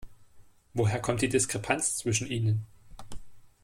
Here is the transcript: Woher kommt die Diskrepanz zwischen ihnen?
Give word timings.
Woher 0.73 0.99
kommt 0.99 1.21
die 1.21 1.29
Diskrepanz 1.29 1.97
zwischen 1.97 2.25
ihnen? 2.25 2.65